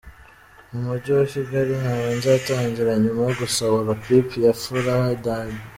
[0.71, 5.61] mu mujyi wa Kigali, nkaba nzatangira nyuma yo gusohora clip ya Furah Day na.